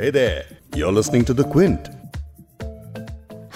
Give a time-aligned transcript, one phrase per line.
[0.00, 0.44] Hey there,
[0.76, 1.88] you're listening to The Quint.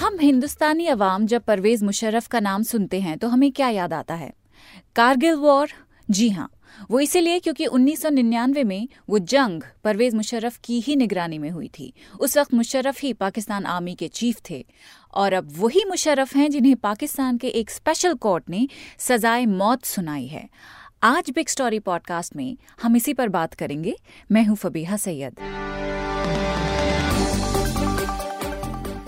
[0.00, 4.14] हम हिंदुस्तानी अवाम जब परवेज मुशर्रफ का नाम सुनते हैं तो हमें क्या याद आता
[4.14, 4.32] है?
[4.96, 5.68] कारगिल वॉर?
[6.10, 6.50] जी हाँ
[6.90, 11.92] वो इसीलिए क्योंकि 1999 में वो जंग परवेज मुशर्रफ की ही निगरानी में हुई थी।
[12.20, 14.66] उस वक्त मुशर्रफ ही पाकिस्तान आर्मी के चीफ थे
[15.14, 18.68] और अब वही मुशर्रफ हैं जिन्हें पाकिस्तान के एक स्पेशल कोर्ट ने
[18.98, 20.48] सजाए मौत सुनाई है।
[21.02, 23.96] आज बिग स्टोरी पॉडकास्ट में हम इसी पर बात करेंगे।
[24.32, 25.36] मैं हूँ फबीहा सैयद।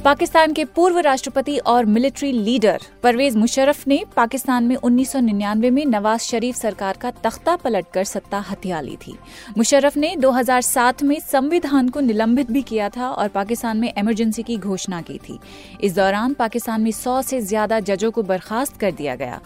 [0.07, 6.21] पाकिस्तान के पूर्व राष्ट्रपति और मिलिट्री लीडर परवेज मुशर्रफ ने पाकिस्तान में 1999 में नवाज़
[6.23, 9.17] शरीफ सरकार का तख्ता पलटकर सत्ता हथिया ली थी।
[9.59, 14.57] मुशर्रफ ने 2007 में संविधान को निलंबित भी किया था और पाकिस्तान में इमरजेंसी की
[14.57, 15.39] घोषणा की थी।
[15.81, 19.41] इस दौरान पाकिस्तान में 100 से ज़्यादा जजों को बर्खास्त कर दिया गया।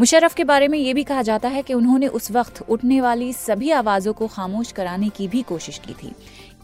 [0.00, 3.32] मुशर्रफ के बारे में ये भी कहा जाता है कि उन्होंने उस वक्त उठने वाली
[3.34, 6.12] सभी आवाजों को खामोश कराने की भी कोशिश की थी।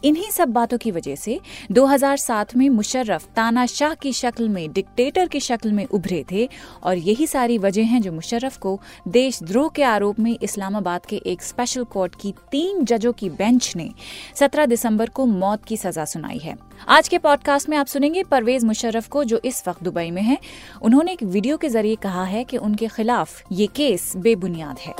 [0.03, 1.39] इन्हीं सब बातों की वजह से
[1.71, 6.49] 2007 में मुशर्रफ तानाशाह की शक्ल में डिक्टेटर की शक्ल में उभरे थे
[6.83, 11.41] और यही सारी वजह हैं जो मुशर्रफ को देशद्रोह के आरोप में इस्लामाबाद के एक
[11.41, 13.89] स्पेशल कोर्ट की तीन जजों की बेंच ने
[14.35, 16.55] 17 दिसंबर को मौत की सजा सुनाई है।
[16.87, 20.37] आज के पॉडकास्ट में आप सुनेंगे परवेज मुशर्रफ को, जो इस वक्त दुबई में है।
[20.81, 24.93] उन्होंने एक वीडियो के ज़रिए कहा है कि उनके खिलाफ ये केस बेबुनियाद है।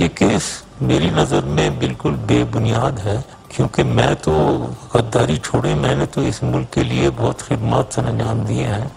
[0.00, 4.32] ये केस मेरी नज़र में बिल्कुल बेबुनियाद है क्योंकि मैं तो
[4.94, 8.90] गद्दारी छोड़े मैंने तो इस मुल्क के लिए बहुत खिदमत सर अंजाम दिए हैं।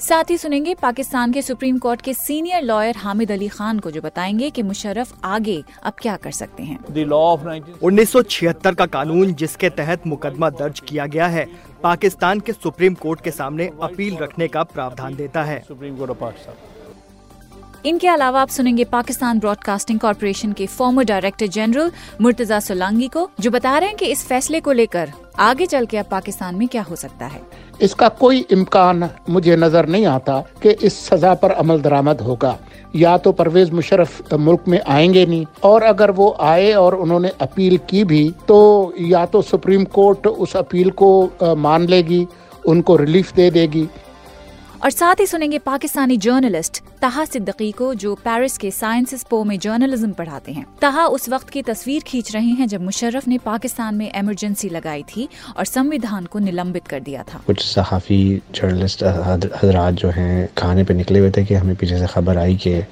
[0.00, 4.00] साथ ही सुनेंगे पाकिस्तान के सुप्रीम कोर्ट के सीनियर लॉयर हामिद अली खान को जो
[4.00, 6.78] बताएँगे कि मुशर्रफ आगे अब क्या कर सकते हैं।
[7.82, 11.48] उन्नीस सौ छिहत्तर का कानून जिसके तहत मुकदमा दर्ज किया गया है
[11.82, 16.18] पाकिस्तान के सुप्रीम कोर्ट के सामने अपील रखने का प्रावधान देता है। Supreme court of
[16.18, 16.71] Pakistan.
[17.84, 23.50] इनके अलावा आप सुनेंगे पाकिस्तान ब्रॉडकास्टिंग कॉरपोरेशन के former director general Murtaza Solangi को, जो
[23.50, 26.82] बता रहे हैं कि इस फैसले को लेकर आगे चल के अब पाकिस्तान में क्या
[26.82, 27.40] हो सकता है।
[27.80, 32.56] इसका कोई इम्कान मुझे नज़र नहीं आता कि इस सजा पर अमल दरामद होगा।
[32.96, 37.78] या तो परवेज मुशरफ मुल्क में आएँगे नहीं, और अगर वो आए और उन्होंने अपील
[37.90, 42.26] की भी तो या तो सुप्रीम कोर्ट उस अपील को मान लेगी,
[42.64, 43.86] उनको रिलीफ दे देगी।
[44.82, 49.58] और साथ ही सुनेंगे पाकिस्तानी जर्नलिस्ट तहा सिद्दीकी को, जो पेरिस के साइंस पो में
[49.58, 53.94] जर्नलिज्म पढ़ाते हैं। तहा उस वक्त की तस्वीर खींच रहे हैं जब मुशर्रफ ने पाकिस्तान
[53.94, 58.20] में इमरजेंसी लगाई थी और संविधान को निलंबित कर दिया था। कुछ सहाफी
[58.54, 62.56] जर्नलिस्ट हजरात जो हैं, खाने पे निकले हुए थे कि हमें पीछे से खबर आई
[62.56, 62.82] कि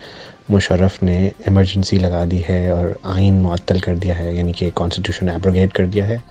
[0.50, 5.28] मुशर्रफ ने इमरजेंसी लगा दी है और आइन मुअत्तल कर दिया है, यानी कि कॉन्स्टिट्यूशन
[5.28, 6.22] एब्रोगेट कर दिया है।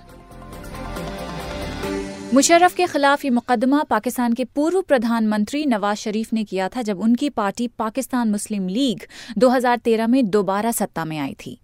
[2.34, 7.00] मुशर्रफ के खिलाफ ये मुकदमा पाकिस्तान के पूर्व प्रधानमंत्री नवाज़ शरीफ ने किया था जब
[7.00, 9.00] उनकी पार्टी पाकिस्तान मुस्लिम लीग
[9.38, 11.60] 2013 में दोबारा सत्ता में आई थी।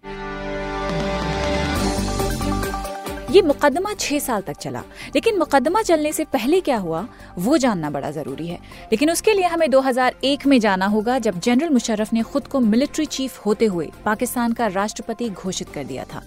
[3.30, 4.82] ये मुकदमा छह साल तक चला,
[5.14, 8.58] लेकिन मुकदमा चलने से पहले क्या हुआ, वो जानना बड़ा ज़रूरी है।
[8.92, 13.06] लेकिन उसके लिए हमें 2001 में जाना होगा, जब जनरल मुशर्रफ ने खुद को मिलिट्री
[13.06, 16.22] चीफ होते हुए पाकिस्तान का राष्ट्रपति घोषित कर दिया था।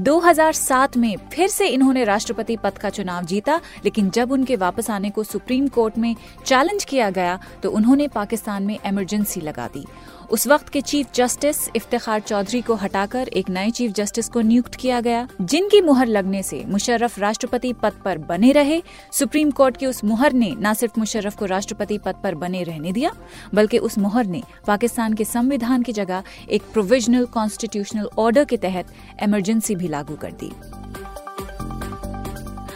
[0.00, 5.10] 2007 में फिर से इन्होंने राष्ट्रपति पद का चुनाव जीता, लेकिन जब उनके वापस आने
[5.10, 6.14] को सुप्रीम कोर्ट में
[6.46, 9.84] चैलेंज किया गया तो उन्होंने पाकिस्तान में इमरजेंसी लगा दी।
[10.30, 14.74] उस वक्त के चीफ जस्टिस इफ्तार चौधरी को हटाकर एक नए चीफ जस्टिस को नियुक्त
[14.74, 18.82] किया गया, जिनकी मुहर लगने से मुशर्रफ राष्ट्रपति पद पर बने रहे।
[19.12, 22.92] सुप्रीम कोर्ट की उस मुहर ने न सिर्फ़ मुशर्रफ को राष्ट्रपति पद पर बने रहने
[22.92, 23.12] दिया,
[23.54, 28.92] बल्कि उस मुहर ने पाकिस्तान के संविधान की जगह एक प्रोविजनल कॉन्स्टिट्यूशनल ऑर्डर के तहत
[29.22, 30.50] इमरजेंसी भी लागू कर दी।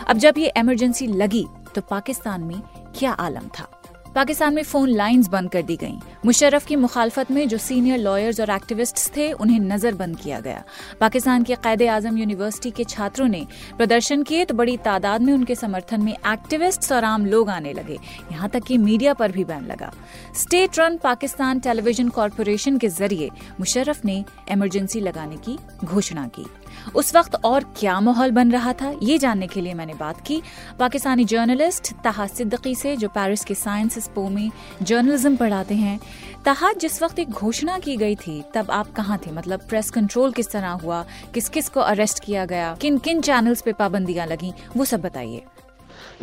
[0.09, 2.61] अब जब ये इमरजेंसी लगी तो पाकिस्तान में
[2.99, 3.69] क्या आलम था?
[4.15, 8.41] पाकिस्तान में फ़ोन लाइंस बंद कर दी गईं। मुशर्रफ की मुखालफत में जो सीनियर लॉयर्स
[8.41, 10.63] और एक्टिविस्ट्स थे, उन्हें नजरबंद किया गया।
[11.01, 15.55] पाकिस्तान के कैद आज़म यूनिवर्सिटी के छात्रों ने प्रदर्शन किए तो बड़ी तादाद में उनके
[15.55, 17.99] समर्थन में एक्टिविस्ट्स और आम लोग आने लगे।
[18.33, 19.93] यहाँ तक कि मीडिया पर भी बैन लगा।
[20.35, 26.47] State run Pakistan television corporation के ज़रिए मुशर्रफ ने इमरजेंसी लगाने की घोषणा की।
[26.95, 30.43] उस वक्त और क्या माहौल बन रहा था, ये जानने के लिए मैंने बात की।
[30.79, 34.51] पाकिस्तानी जर्नलिस्ट तहा सिद्दीकी से, जो पेरिस के साइंस स्पो में
[34.83, 36.01] जर्नलिज्म पढ़ाते हैं,
[36.45, 39.31] तहा जिस वक्त एक घोषणा की गई थी, तब आप कहाँ थे?
[39.31, 41.05] मतलब प्रेस कंट्रोल किस तरह हुआ?
[41.35, 42.75] किस किस को अरेस्ट किया गया?
[42.81, 44.53] किन किन चैनल्स पे पाबंदियाँ लगी?
[44.77, 45.43] वो सब बताइए।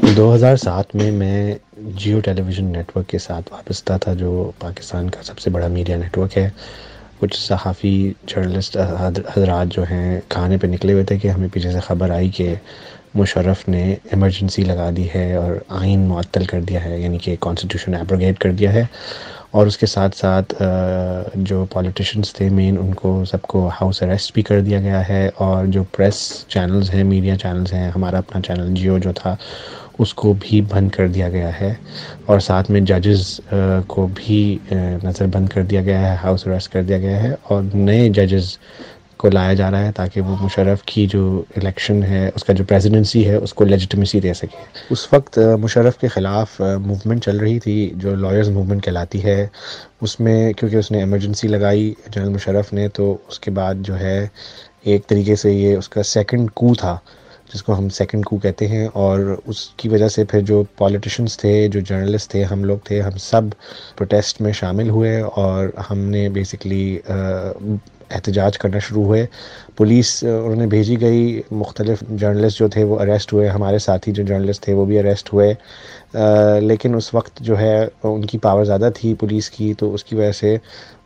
[0.03, 5.67] 2007 में मैं जियो टेलीविज़न नेटवर्क के साथ वाबस्ता था जो पाकिस्तान का सबसे बड़ा
[5.67, 6.53] मीडिया नेटवर्क है।
[7.19, 11.79] कुछ सहाफ़ी जर्नलिस्ट हजरात जो हैं, खाने पे निकले हुए थे कि हमें पीछे से
[11.81, 12.55] ख़बर आई कि
[13.15, 17.93] मुशर्रफ ने इमरजेंसी लगा दी है और आइन मुअत्तल कर दिया है, यानी कि कॉन्स्टिट्यूशन
[17.95, 18.87] एब्रोगेट कर दिया है।
[19.55, 20.53] और उसके साथ साथ
[21.37, 25.83] जो पॉलिटिशियंस थे मेन उनको सबको हाउस अरेस्ट भी कर दिया गया है। और जो
[25.95, 29.37] प्रेस चैनल्स हैं मीडिया चैनल्स हैं, हमारा अपना चैनल जियो जो था
[29.99, 31.77] उसको भी बंद कर दिया गया है
[32.29, 36.83] और साथ में जजेस को भी नज़र बंद कर दिया गया है हाउस अरेस्ट कर
[36.83, 38.57] दिया गया है और नए जजेस
[39.19, 43.21] को लाया जा रहा है ताकि वो मुशरफ की जो इलेक्शन है, उसका जो प्रेसिडेंसी
[43.23, 44.57] है, उसको लेजिटमेसी दे सके।
[44.93, 49.49] उस वक्त मुशरफ के ख़िलाफ़ मूवमेंट चल रही थी, जो लॉयर्स मूवमेंट कहलाती है,
[50.01, 54.31] उसमें क्योंकि उसने एमरजेंसी लगाई जनरल मुशरफ ने तो उसके बाद जो है,
[54.87, 56.99] एक तरीके से ये उसका सेकंड कू था।
[57.53, 61.81] जिसको हम सेकंड कू कहते हैं, और उसकी वजह से फिर जो पॉलिटिशियंस थे, जो
[61.81, 63.53] जर्नलिस्ट थे, हम लोग थे, हम सब
[63.97, 67.01] प्रोटेस्ट में शामिल हुए, और हमने बेसिकली
[68.11, 69.27] एहतजाज करना शुरू हुए।
[69.77, 74.67] पुलिस उन्होंने भेजी गई मुख्तलिफ़ जर्नलिस्ट जो थे वो अरेस्ट हुए। हमारे साथी जो जर्नलिस्ट
[74.67, 79.13] थे वो भी अरेस्ट हुए। आ, लेकिन उस वक्त जो है उनकी पावर ज़्यादा थी
[79.15, 80.55] पुलिस की तो उसकी वजह से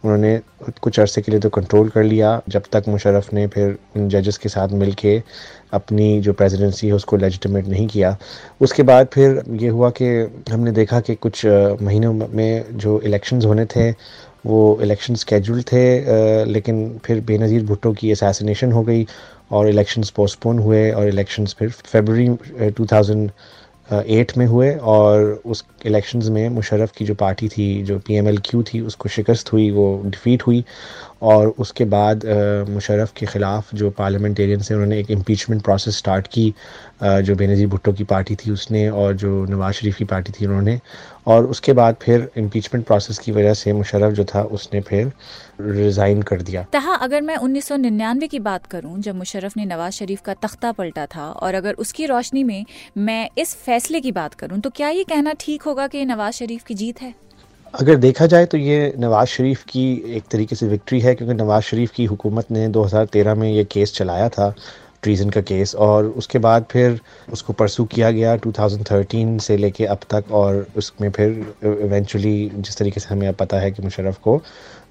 [0.04, 0.40] उन्होंने
[0.82, 4.38] कुछ अरसे के लिए तो कंट्रोल कर लिया। जब तक मुशर्रफ ने फिर उन जजेस
[4.38, 5.22] के साथ मिल के
[5.74, 8.16] अपनी जो प्रेसिडेंसी है उसको लेजिटिमेट नहीं किया।
[8.62, 10.06] उसके बाद फिर ये हुआ कि
[10.52, 11.46] हमने देखा कि कुछ
[11.82, 13.92] महीनों में जो इलेक्शंस होने थे
[14.46, 15.84] वो इलेक्शन स्केड्यूल थे
[16.46, 19.06] लेकिन फिर बेनज़ीर भुट्टो की असैसिनेशन हो गई
[19.52, 22.28] और इलेक्शंस पोस्टपोन हुए और इलेक्शंस फिर फेबररी
[22.80, 28.28] 2008 में हुए और उस इलेक्शंस में मुशरफ की जो पार्टी थी, जो पी एम
[28.28, 30.64] एल क्यू थी, उसको शिकस्त हुई, वो डिफीट हुई
[31.22, 32.26] और उसके बाद
[32.70, 36.54] मुशरफ के ख़िलाफ़ जो पार्लियामेंटेरियन से उन्होंने एक इम्पीचमेंट प्रोसेस स्टार्ट की।
[37.02, 40.80] जो बेनज़ीर भुट्टो की पार्टी थी उसने और जो नवाज़ शरीफ की पार्टी थी उन्होंने।
[41.28, 45.12] और उसके बाद फिर इम्पीचमेंट प्रोसेस की वजह से मुशरफ जो था, उसने फिर
[45.62, 50.22] रिज़ाइन कर दिया। तहा अगर मैं 1999 की बात करूँ, जब मुशरफ ने नवाज़ शरीफ
[50.22, 52.66] का तख्ता पलटा था और अगर उसकी रोशनी में
[53.00, 56.64] मैं इस फैसले की बात करूँ तो क्या ये कहना ठीक होगा कि नवाज़ शरीफ
[56.64, 57.14] की जीत है?
[57.74, 59.84] अगर देखा जाए तो ये नवाज़ शरीफ की
[60.16, 63.94] एक तरीके से विक्ट्री है, क्योंकि नवाज़ शरीफ की हुकूमत ने 2013 में ये केस
[63.96, 64.54] चलाया था
[65.04, 67.00] ट्रीज़न का केस और उसके बाद फिर
[67.34, 71.30] उसको परसू किया गया 2013 से लेके अब तक, और उसमें फिर
[71.64, 74.42] इवेंचुअली जिस तरीके से हमें अब पता है कि मुशरफ को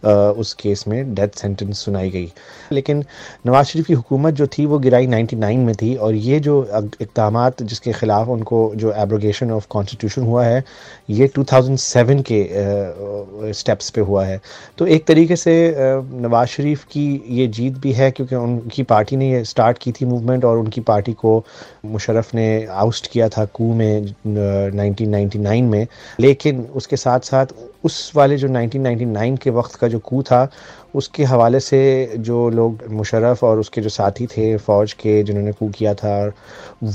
[0.02, 2.32] उस केस में डेथ सेंटेंस सुनाई गई।
[2.72, 3.04] लेकिन
[3.46, 6.62] नवाज़ शरीफ की हुकूमत जो थी, वो गिराई 99 में थी और ये जो
[7.00, 10.64] इकदाम जिसके ख़िलाफ़ उनको जो एब्रोगेशन ऑफ़ कॉन्स्टिट्यूशन हुआ है,
[11.10, 14.40] ये 2007 के स्टेप्स पे हुआ है।
[14.78, 19.30] तो एक तरीके से नवाज़ शरीफ की ये जीत भी है क्योंकि उनकी पार्टी ने
[19.30, 21.44] ये स्टार्ट की थी मूवमेंट और उनकी पार्टी को
[21.86, 25.86] मुशरफ ने आउस्ट किया था कू में 1999 में।
[26.20, 27.46] लेकिन उसके साथ साथ
[27.84, 30.48] उस वाले जो 1999 के वक्त का जो कू था,
[30.94, 31.80] उसके हवाले से
[32.18, 36.32] जो लोग मुशरफ और उसके जो साथी थे फ़ौज के जिन्होंने कू किया था, और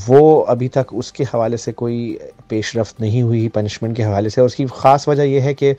[0.08, 2.18] वो अभी तक उसके हवाले से कोई
[2.50, 5.74] पेशरफ नहीं हुई पनिशमेंट के हवाले से। और उसकी ख़ास वजह यह है कि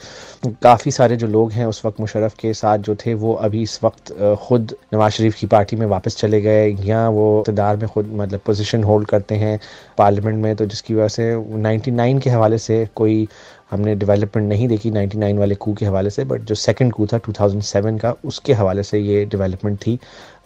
[0.63, 3.79] काफ़ी सारे जो लोग हैं उस वक्त मुशरफ के साथ जो थे, वो अभी इस
[3.85, 4.13] वक्त
[4.49, 8.41] ख़ुद नवाज़ शरीफ की पार्टी में वापस चले गए। या वो इकतदार में खुद मतलब
[8.47, 9.59] पोजिशन होल्ड करते हैं
[9.99, 13.27] पार्लियामेंट में तो जिसकी वजह से नाइन्टी के हवाले से कोई
[13.71, 17.21] हमने डेवलपमेंट नहीं देखी 99 वाले कू के हवाले से बट जो सेकंड कू था
[17.21, 19.99] 2007 का उसके हवाले से ये डेवलपमेंट थी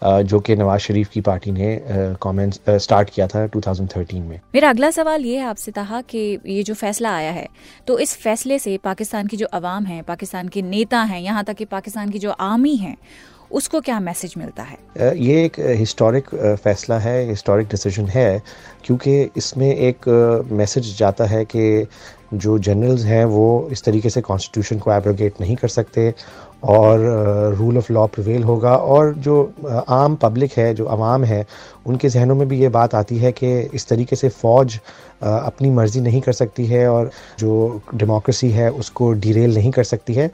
[0.05, 1.81] जो कि नवाज़ शरीफ की पार्टी ने
[2.23, 6.63] कमेंट्स स्टार्ट किया था 2013 में। मेरा अगला सवाल ये है आपसे कहा कि ये
[6.63, 7.49] जो फैसला आया है
[7.87, 11.55] तो इस फैसले से पाकिस्तान की जो अवाम है पाकिस्तान के नेता हैं यहाँ तक
[11.55, 12.97] कि पाकिस्तान की जो आर्मी है
[13.51, 14.77] उसको क्या मैसेज मिलता है?
[15.19, 16.29] ये एक हिस्टोरिक
[16.65, 18.43] फैसला है हिस्टोरिक डिसीज़न है
[18.85, 20.09] क्योंकि इसमें एक
[20.53, 21.87] मैसेज जाता है कि
[22.35, 26.15] जो जनरल्स हैं वो इस तरीके से कॉन्स्टिट्यूशन को एब्रोगेट नहीं कर सकते
[26.63, 29.53] और रूल ऑफ़ लॉ प्रिवेल होगा। और जो
[29.89, 31.45] आम पब्लिक है, जो आवाम है,
[31.87, 34.79] उनके जहनों में भी ये बात आती है कि इस तरीके से फ़ौज
[35.23, 40.15] अपनी मर्ज़ी नहीं कर सकती है और जो डेमोक्रेसी है, उसको डिरेल नहीं कर सकती
[40.15, 40.29] है।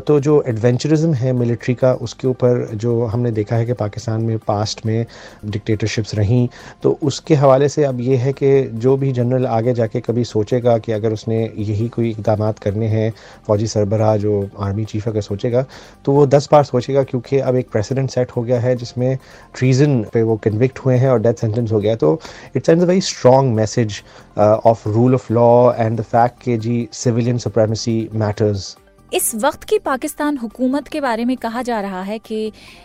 [0.00, 4.38] तो जो एडवेंचरिज्म है मिलिट्री का, उसके ऊपर जो हमने देखा है कि पाकिस्तान में
[4.46, 5.04] पास्ट में
[5.46, 6.48] डिक्टेटरशिप्स रहीं
[6.82, 10.76] तो उसके हवाले से अब ये है कि जो भी जनरल आगे जाके कभी सोचेगा
[10.78, 13.12] कि अगर उसने यही कोई इकदाम करने हैं,
[13.46, 15.64] फ़ौजी सरबराह, जो आर्मी चीफ अगर सोचेगा
[16.04, 19.16] तो वो दस बार सोचेगा क्योंकि अब एक प्रेसिडेंट सेट हो गया है जिसमें
[19.54, 22.18] ट्रीजन पे वो कन्विक्ट हुए हैं और डेथ सेंटेंस हो गया तो
[22.56, 24.02] it sends a very strong message
[24.38, 28.76] of rule of law and the fact के जी सिविलियन सुप्रेमेसी मैटर्स
[29.12, 32.40] इस वक्त की पाकिस्तान हुकूमत के बारे में कहा जा रहा है कि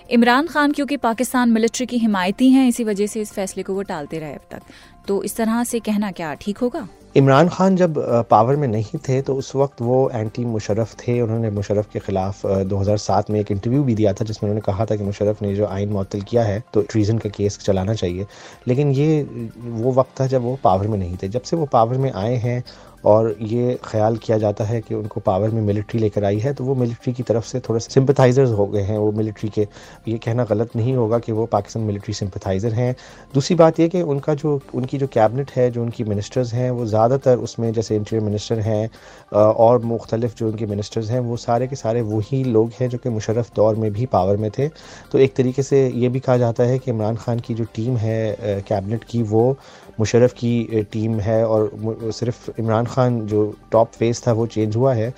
[0.10, 3.82] इमरान खान, क्योंकि पाकिस्तान मिलिट्री की हिमायती हैं, इसी वजह से इस फैसले को वो
[3.82, 4.62] टालते रहे अब तक।
[5.08, 6.88] तो इस तरह से कहना क्या, ठीक होगा?
[7.16, 7.98] इमरान खान जब
[8.30, 12.46] पावर में नहीं थे तो उस वक्त वो एंटी मुशरफ थे। उन्होंने मुशरफ के खिलाफ
[12.68, 15.66] 2007 में एक इंटरव्यू भी दिया था, जिसमें उन्होंने कहा था कि मुशरफ ने जो
[15.66, 18.26] आइन मअतल किया है तो ट्रीजन का केस चलाना चाहिए।
[18.68, 19.22] लेकिन ये,
[19.60, 22.36] वो वक्त था जब वो पावर में नहीं थे। जब से वो पावर में आए
[22.38, 22.64] हैं
[23.06, 26.64] और ये ख्याल किया जाता है कि उनको पावर में मिलिट्री लेकर आई है तो
[26.64, 29.68] वो मिलिट्री की तरफ़ से थोड़े सिंपथाइजर्स हो गए हैं वो मिलिट्री के।
[30.08, 32.96] ये कहना गलत नहीं होगा कि वो पाकिस्तान मिलिट्री सिंपथाइज़र हैं।
[33.34, 36.86] दूसरी बात ये कि उनका जो, उनकी जो कैबिनेट है, जो उनकी मिनिस्टर्स हैं, वो
[36.86, 38.90] ज़्यादातर उसमें जैसे इंटीरियर मिनिस्टर हैं
[39.34, 43.10] और मुख्तलिफ़ जो उनके मिनिस्टर्स हैं, वो सारे के सारे वही लोग हैं जो कि
[43.10, 44.68] मुशरफ दौर में भी पावर में थे।
[45.12, 47.98] तो एक तरीके से ये भी कहा जाता है कि इमरान खान की जो टीम
[47.98, 49.58] है कैबिनेट की, वो
[50.00, 54.94] मुशरफ की टीम है और सिर्फ़ इमरान खान जो टॉप फेस था, वो चेंज हुआ
[54.94, 55.14] है।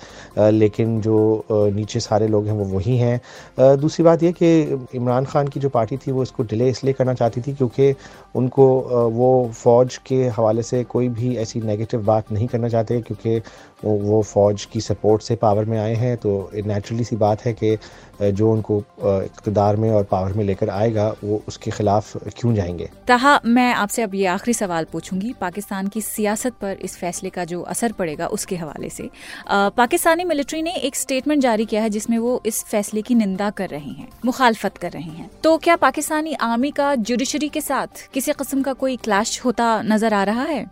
[0.50, 5.48] लेकिन जो नीचे सारे लोग हैं, वो वही हैं। दूसरी बात यह कि इमरान खान
[5.48, 7.94] की जो पार्टी थी, वो इसको डिले इसलिए करना चाहती थी क्योंकि
[8.34, 8.66] उनको
[9.10, 13.40] वो फ़ौज के हवाले से कोई भी ऐसी नेगेटिव बात नहीं करना चाहते, क्योंकि
[13.84, 17.52] वो वो फ़ौज की सपोर्ट से पावर में आए हैं तो नेचुरली सी बात है
[17.52, 17.76] कि
[18.22, 22.88] जो उनको इकतदार में और पावर में लेकर आएगा वो उसके खिलाफ क्यों जाएँगे?
[23.08, 27.44] तहा मैं आपसे अब ये आखिरी सवाल पूछूँगी। पाकिस्तान की सियासत पर इस फैसले का
[27.44, 29.08] जो असर पड़ेगा उसके हवाले से।
[29.48, 33.50] आ, पाकिस्तानी मिलिट्री ने एक स्टेटमेंट जारी किया है जिसमें वो इस फैसले की निंदा
[33.50, 38.08] कर रही हैं मुखालफत कर रही हैं। तो क्या पाकिस्तानी आर्मी का जुडिशरी के साथ
[38.14, 40.64] किसी किस्म का कोई क्लैश होता नज़र आ रहा है?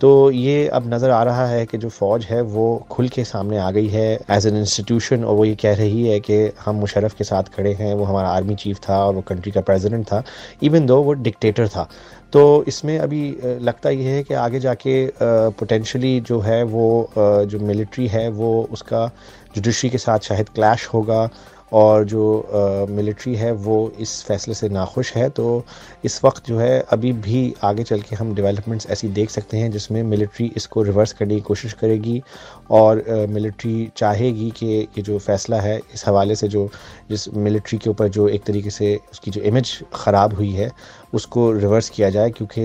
[0.00, 3.58] तो ये अब नज़र आ रहा है कि जो फ़ौज है, वो खुल के सामने
[3.58, 7.14] आ गई है एज एन इंस्टीट्यूशन और वो ये कह रही है कि हम मुशरफ
[7.14, 10.22] के साथ खड़े हैं, वो हमारा आर्मी चीफ था और वो कंट्री का प्रेसिडेंट था
[10.62, 11.88] इवन दो वो डिक्टेटर था।
[12.32, 18.06] तो इसमें अभी लगता ये है कि आगे जाके पोटेंशली जो है वो जो मिलिट्री
[18.08, 19.10] है, वो उसका
[19.54, 21.28] जुडिशरी के साथ शायद क्लैश होगा
[21.72, 25.64] और जो मिलिट्री है, वो इस फैसले से नाखुश है। तो
[26.04, 29.70] इस वक्त जो है, अभी भी आगे चल के हम डेवलपमेंट्स ऐसी देख सकते हैं,
[29.70, 32.22] जिसमें मिलिट्री इसको रिवर्स करने की कोशिश करेगी
[32.70, 36.68] और मिलिट्री चाहेगी कि ये जो फैसला है, इस हवाले से जो,
[37.10, 40.70] जिस मिलिट्री के ऊपर जो एक तरीके से उसकी जो इमेज ख़राब हुई है
[41.12, 42.62] उसको रिवर्स किया जाए, क्योंकि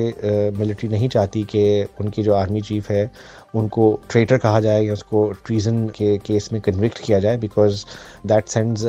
[0.57, 3.09] मिलिट्री नहीं चाहती कि उनकी जो आर्मी चीफ़ है,
[3.55, 7.83] उनको ट्रेटर कहा जाए या उसको ट्रीजन के केस में कन्विक्ट किया जाए because
[8.27, 8.83] that sends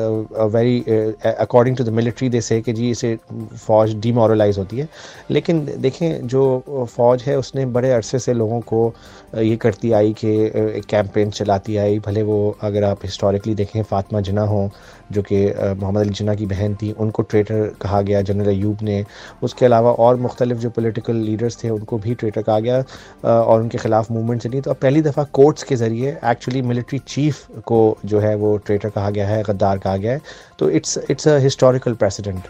[0.54, 0.80] very
[1.26, 3.16] according to the military they say कि जी, इसे
[3.56, 4.88] फ़ौज डीमोरलाइज होती है।
[5.30, 8.92] लेकिन देखें, जो फ़ौज है, उसने बड़े अरसे से लोगों को
[9.36, 14.42] ये करती आई कि कैंपेन चलाती आई। भले वो, अगर आप हिस्टोरिकली देखें, फातमा जना
[14.42, 14.70] हो,
[15.12, 19.04] जो कि मोहम्मद अली जना की बहन थी, उनको ट्रेटर कहा गया जनरल अयूब ने।
[19.48, 22.82] उसके अलावा और मुख्तलिफ़ जो पोलिटिकल लीडर्स थे, उनको भी ट्रेटर कहा गया
[23.24, 27.60] और उनके खिलाफ मूवमेंट चली तो अब पहली दफ़ा कोर्ट्स के ज़रिए एक्चुअली मिलिट्री चीफ
[27.66, 30.20] को जो है वो ट्रेटर कहा गया है, गद्दार कहा गया है।
[30.58, 32.42] तो it's it's a historical precedent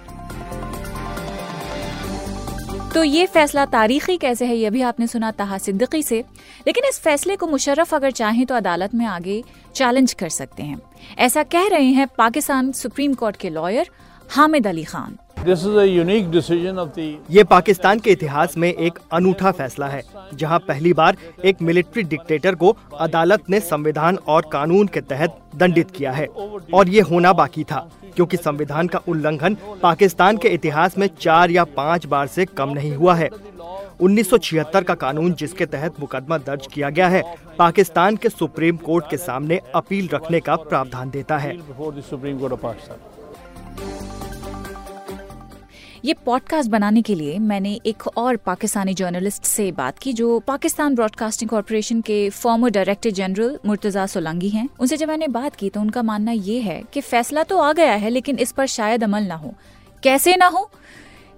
[2.95, 6.19] तो ये फैसला तारीखी कैसे है, ये भी आपने सुना तहा सिद्दीकी से।
[6.67, 9.43] लेकिन इस फैसले को मुशर्रफ अगर चाहें तो अदालत में आगे
[9.75, 10.81] चैलेंज कर सकते हैं।
[11.19, 13.91] ऐसा कह रहे हैं पाकिस्तान सुप्रीम कोर्ट के lawyer
[14.31, 15.17] Hamid Ali Khan.
[15.45, 17.05] This is a unique decision of the...
[17.31, 20.03] ये पाकिस्तान के इतिहास में एक अनूठा फैसला है
[20.35, 25.91] जहाँ पहली बार एक मिलिट्री डिक्टेटर को अदालत ने संविधान और कानून के तहत दंडित
[25.91, 26.27] किया है।
[26.75, 31.65] और ये होना बाकी था क्योंकि संविधान का उल्लंघन पाकिस्तान के इतिहास में चार या
[31.77, 33.29] पाँच बार से कम नहीं हुआ है।
[34.01, 37.23] 1976 का कानून जिसके तहत मुकदमा दर्ज किया गया है
[37.59, 41.57] पाकिस्तान के सुप्रीम कोर्ट के सामने अपील रखने का प्रावधान देता है।
[46.09, 50.95] ये पॉडकास्ट बनाने के लिए मैंने एक और पाकिस्तानी जर्नलिस्ट से बात की जो पाकिस्तान
[50.95, 55.81] ब्रॉडकास्टिंग कॉरपोरेशन के former director general Murtaza Solangi हैं। उनसे जब मैंने बात की तो
[55.81, 59.23] उनका मानना ये है कि फैसला तो आ गया है, लेकिन इस पर शायद अमल
[59.23, 59.55] ना हो।
[60.03, 60.71] कैसे ना हो?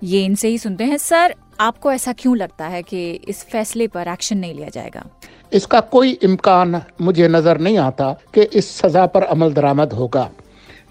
[0.02, 4.08] ये इनसे ही सुनते हैं। सर, आपको ऐसा क्यों लगता है कि इस फैसले पर
[4.08, 5.04] एक्शन नहीं लिया जाएगा?
[5.52, 10.30] इसका कोई इम्कान मुझे नज़र नहीं आता कि इस सजा पर अमल दरामद होगा।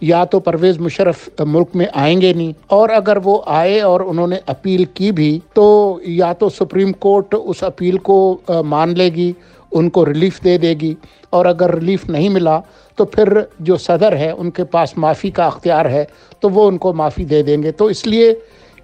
[0.01, 4.85] या तो परवेज मुशरफ मुल्क में आएँगे नहीं। और अगर वो आए और उन्होंने अपील
[4.95, 9.35] की भी तो या तो सुप्रीम कोर्ट उस अपील को मान लेगी,
[9.71, 10.95] उनको रिलीफ दे देगी।
[11.33, 12.61] और अगर रिलीफ नहीं मिला
[12.97, 16.07] तो फिर जो सदर है, उनके पास माफ़ी का अख्तियार है
[16.41, 18.31] तो वो उनको माफ़ी दे देंगे। तो इसलिए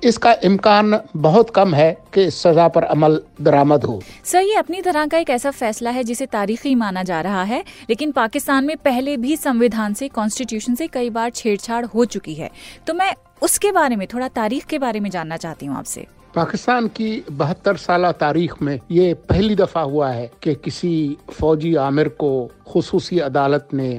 [0.03, 4.81] इसका इम्कान बहुत कम है कि इस सजा पर अमल दरामद हो। सर, ये अपनी
[4.81, 8.75] तरह का एक ऐसा फैसला है जिसे तारीखी माना जा रहा है, लेकिन पाकिस्तान में
[8.77, 12.49] पहले भी संविधान से कॉन्स्टिट्यूशन से कई बार छेड़छाड़ हो चुकी है।
[12.87, 16.87] तो मैं उसके बारे में, थोड़ा तारीख के बारे में जानना चाहती हूँ आपसे। पाकिस्तान
[16.91, 20.93] की बहत्तर साल तारीख में ये पहली दफ़ा हुआ है कि किसी
[21.31, 22.31] फौजी आमिर को
[22.67, 23.89] खसूसी अदालत ने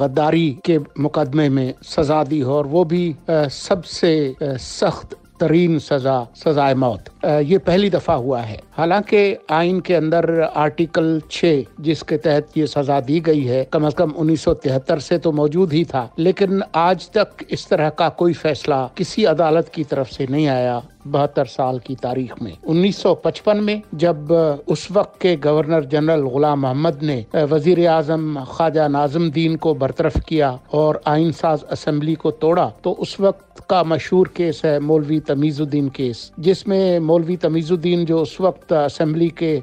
[0.00, 7.04] गद्दारी के मुकदमे में सजा दी और वो भी सबसे सख्त तरीन सजा, सजाए मौत।
[7.24, 13.00] ये पहली दफ़ा हुआ है। हालाँकि आइन के अंदर आर्टिकल 6 जिसके तहत ये सजा
[13.00, 16.62] दी गई है, कम अज कम उन्नीस सौ तिहत्तर से तो मौजूद ही था, लेकिन
[16.74, 21.44] आज तक इस तरह का कोई फैसला किसी अदालत की तरफ़ से नहीं आया। बहत्तर
[21.46, 24.32] साल की तारीख में। 1955 में जब
[24.68, 30.58] उस वक्त के गवर्नर जनरल गुलाम मोहम्मद ने वज़ीर आज़म ख्वाजा नाजमुद्दीन को बरतरफ किया
[30.74, 35.88] और आइन साज असम्बली को तोड़ा तो उस वक्त का मशहूर केस है मौलवी तमीजुद्दीन
[35.88, 39.62] केस, जिसमें मौलवी तमीजुद्दीन जो उस वक्त असम्बली के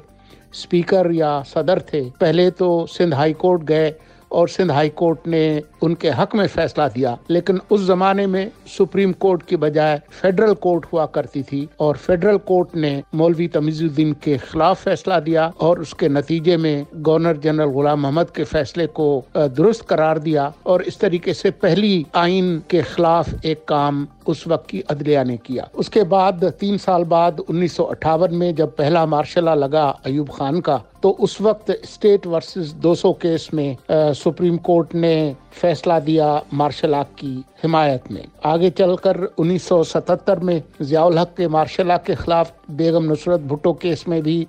[0.54, 3.90] स्पीकर या सदर थे, पहले तो सिंध हाई कोर्ट गए
[4.32, 9.12] और सिंध हाई कोर्ट ने उनके हक में फैसला दिया। लेकिन उस जमाने में सुप्रीम
[9.20, 14.36] कोर्ट की बजाय फेडरल कोर्ट हुआ करती थी और फेडरल कोर्ट ने मौलवी तमीजुद्दीन के
[14.38, 19.86] खिलाफ फैसला दिया और उसके नतीजे में गवर्नर जनरल गुलाम मोहम्मद के फैसले को दुरुस्त
[19.88, 24.80] करार दिया। और इस तरीके से पहली आइन के खिलाफ एक काम उस वक्त की
[24.90, 29.48] अदलिया ने किया। उसके बाद तीन साल बाद उन्नीस सौ अट्ठावन में जब पहला मार्शल
[29.48, 34.94] लगा अयूब खान का तो उस वक्त स्टेट वर्सेस 200 केस में आ, सुप्रीम कोर्ट
[34.94, 41.48] ने फैसला दिया मार्शल आर्ट की हिमायत में। आगे चलकर 1977 में जियाउल हक के
[41.48, 44.46] मार्शल आर्ट के खिलाफ बेगम नुसरत भुट्टो केस में भी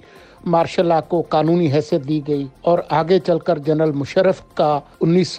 [0.47, 5.35] मार्शल आर्ट को कानूनी हैसियत दी गई और आगे चलकर जनरल मुशरफ का उन्नीस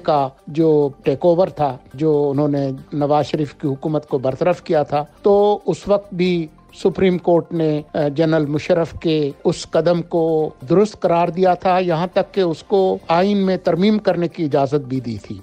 [0.00, 0.68] का जो
[1.04, 5.34] टेक ओवर था, जो उन्होंने नवाज़ शरीफ की हुकूमत को बरतरफ किया था तो
[5.66, 10.24] उस वक्त भी सुप्रीम कोर्ट ने जनरल मुशरफ के उस कदम को
[10.64, 15.00] दुरुस्त करार दिया था, यहाँ तक कि उसको आइन में तरमीम करने की इजाज़त भी
[15.00, 15.40] दी थी।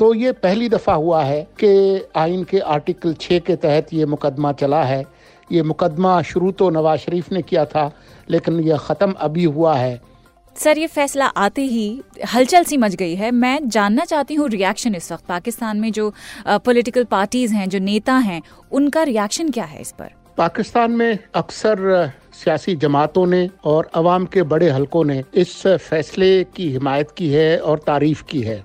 [0.00, 4.52] तो ये पहली दफ़ा हुआ है कि आइन के आर्टिकल छः के तहत ये मुकदमा
[4.54, 5.04] चला है।
[5.52, 7.90] ये मुकदमा शुरू तो नवाज़ शरीफ ने किया था
[8.30, 10.00] लेकिन यह ख़त्म अभी हुआ है।
[10.56, 11.86] सर ये फैसला आते ही
[12.34, 16.12] हलचल सी मच गई है। मैं जानना चाहती हूँ रिएक्शन इस वक्त पाकिस्तान में जो
[16.46, 20.10] पॉलिटिकल पार्टीज़ हैं जो नेता हैं उनका रिएक्शन क्या है इस पर?
[20.38, 26.68] पाकिस्तान में अक्सर सियासी जमातों ने और अवाम के बड़े हलकों ने इस फैसले की
[26.72, 28.64] हिमायत की है और तारीफ़ की है।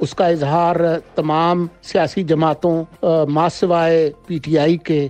[0.00, 0.78] उसका इजहार
[1.16, 5.00] तमाम सियासी जमातों मासवाए पीटीआई के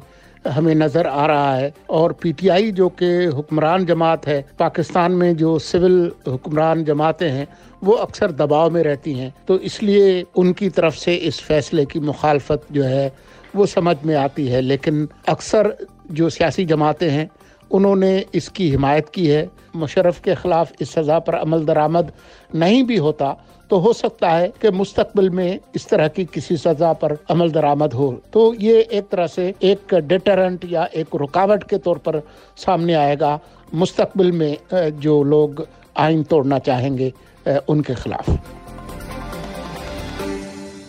[0.48, 5.58] हमें नज़र आ रहा है। और पीटीआई जो कि हुक्मरान जमात है, पाकिस्तान में जो
[5.58, 7.48] सिविल हुक्मरान जमातें हैं,
[7.84, 12.66] वो अक्सर दबाव में रहती हैं। तो इसलिए उनकी तरफ़ से इस फैसले की मुखालफत
[12.72, 13.12] जो है,
[13.56, 15.76] वो समझ में आती है। लेकिन अक्सर
[16.10, 17.30] जो सियासी जमातें हैं,
[17.70, 22.12] उन्होंने इसकी हिमायत की है। मुशरफ के ख़िलाफ़ इस सज़ा पर अमल दरामद
[22.54, 23.36] नहीं भी होता।
[23.70, 27.92] तो हो सकता है कि मुस्तकबिल में इस तरह की किसी सज़ा पर अमल दरामद
[27.92, 32.20] हो। तो ये एक तरह से एक डिटरेंट या एक रुकावट के तौर पर
[32.56, 33.38] सामने आएगा।
[33.74, 34.56] मुस्तकबिल में
[35.00, 37.12] जो लोग आइन तोड़ना चाहेंगे
[37.68, 38.30] उनके खिलाफ।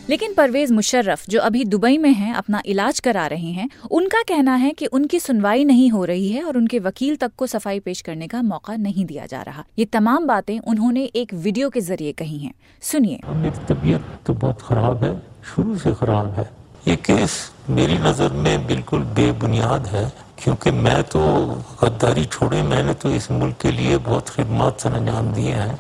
[0.10, 4.56] लेकिन परवेज मुशर्रफ, जो अभी दुबई में हैं, अपना इलाज करा रहे हैं, उनका कहना
[4.56, 8.02] है कि उनकी सुनवाई नहीं हो रही है और उनके वकील तक को सफ़ाई पेश
[8.02, 12.12] करने का मौका नहीं दिया जा रहा। ये तमाम बातें उन्होंने एक वीडियो के ज़रिए
[12.14, 15.16] कही हैं। सुनिए। मेरी तबीयत तो बहुत खराब है,
[15.56, 16.50] शुरू से खराब है।
[16.88, 21.20] ये केस मेरी नज़र में बिल्कुल बेबुनियाद है, क्योंकि मैं तो
[21.84, 25.80] गद्दारी छोड़े, मैंने तो इस मुल्क के लिए बहुत खिदमत सर अंजाम दिए हैं।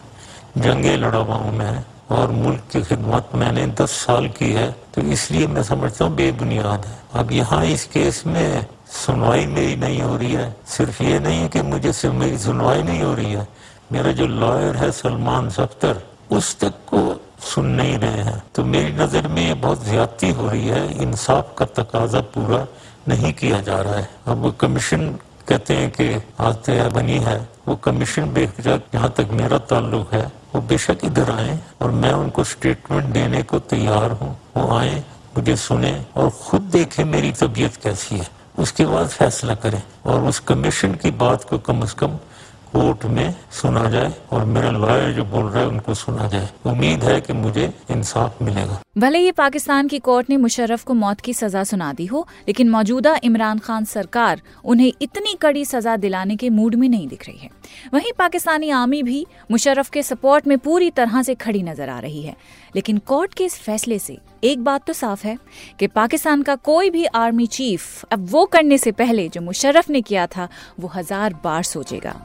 [0.57, 5.01] जंगे लड़ा हुआ हूँ मैं। और मुल्क की खिदमत मैंने दस साल की है तो
[5.01, 8.65] इसलिए मैं समझता हूँ बेबुनियाद है। अब यहाँ इस केस में
[8.95, 12.83] सुनवाई मेरी नहीं हो रही है। सिर्फ़ ये नहीं है कि मुझे सिर्फ़ मेरी सुनवाई
[12.83, 13.47] नहीं हो रही है।
[13.91, 16.99] मेरा जो लॉयर है सलमान सफ्तर उस तक को
[17.45, 21.53] सुन नहीं रहे हैं। तो मेरी नज़र में ये बहुत ज्यादती हो रही है। इंसाफ
[21.57, 22.65] का तकाजा पूरा
[23.07, 25.07] नहीं किया जा रहा है। अब कमीशन
[25.49, 30.61] कहते हैं कि आते बनी है, वो कमीशन बेशक जहाँ तक मेरा ताल्लुक है, वो
[30.61, 35.03] बेशक इधर आए और मैं उनको स्टेटमेंट देने को तैयार हूँ। वो आए,
[35.37, 38.27] मुझे सुने और खुद देखे मेरी तबीयत कैसी है।
[38.59, 42.17] उसके बाद फैसला करें और उस कमीशन की बात को कम अज कम
[42.75, 47.03] कोर्ट में सुना जाए और मेरा लॉयर जो बोल रहा है उनको सुना जाए। उम्मीद
[47.03, 51.33] है कि मुझे इंसाफ मिलेगा। भले ही पाकिस्तान की कोर्ट ने मुशर्रफ को मौत की
[51.33, 56.49] सजा सुना दी हो, लेकिन मौजूदा इमरान खान सरकार उन्हें इतनी कड़ी सजा दिलाने के
[56.49, 57.49] मूड में नहीं दिख रही है।
[57.93, 62.21] वहीं पाकिस्तानी आर्मी भी मुशर्रफ के सपोर्ट में पूरी तरह से खड़ी नज़र आ रही
[62.21, 62.35] है।
[62.75, 65.37] लेकिन कोर्ट के इस फैसले से एक बात तो साफ़ है
[65.79, 70.01] कि पाकिस्तान का कोई भी आर्मी चीफ अब वो करने से पहले जो मुशर्रफ ने
[70.01, 70.47] किया था,
[70.79, 72.15] वो हज़ार बार सोचेगा।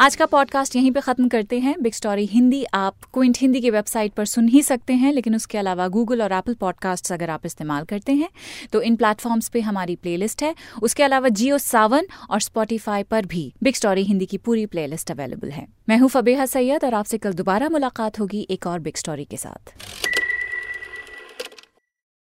[0.00, 3.70] आज का पॉडकास्ट यहीं पे खत्म करते हैं। बिग स्टोरी हिंदी आप क्विंट हिंदी की
[3.70, 7.46] वेबसाइट पर सुन ही सकते हैं, लेकिन उसके अलावा गूगल और एप्पल पॉडकास्ट अगर आप
[7.46, 8.28] इस्तेमाल करते हैं
[8.72, 13.52] तो इन प्लेटफॉर्म्स पे हमारी प्लेलिस्ट है। उसके अलावा जियो सावन और स्पॉटीफाई पर भी
[13.62, 17.32] बिग स्टोरी हिंदी की पूरी प्लेलिस्ट अवेलेबल है। मैं हूँ फबेहा सैयद और आपसे कल
[17.32, 19.74] दोबारा मुलाकात होगी एक और बिग स्टोरी के साथ।